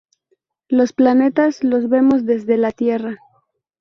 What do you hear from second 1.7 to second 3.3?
vemos desde la Tierra.